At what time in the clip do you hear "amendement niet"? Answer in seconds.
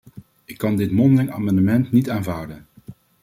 1.31-2.09